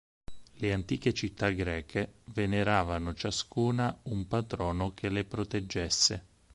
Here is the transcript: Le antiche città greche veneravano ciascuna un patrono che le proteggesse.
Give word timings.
Le 0.53 0.73
antiche 0.73 1.13
città 1.13 1.51
greche 1.51 2.21
veneravano 2.33 3.13
ciascuna 3.13 3.95
un 4.05 4.27
patrono 4.27 4.95
che 4.95 5.09
le 5.09 5.25
proteggesse. 5.25 6.25